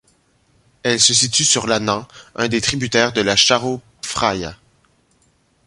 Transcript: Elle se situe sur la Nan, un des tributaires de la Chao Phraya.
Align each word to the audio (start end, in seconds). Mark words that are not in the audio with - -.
Elle 0.81 0.99
se 0.99 1.13
situe 1.13 1.45
sur 1.45 1.67
la 1.67 1.79
Nan, 1.79 2.07
un 2.33 2.47
des 2.47 2.59
tributaires 2.59 3.13
de 3.13 3.21
la 3.21 3.35
Chao 3.35 3.81
Phraya. 4.01 4.57